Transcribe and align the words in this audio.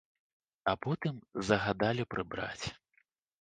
А 0.71 0.73
потым 0.85 1.19
загадалі 1.51 2.07
прыбраць. 2.15 2.65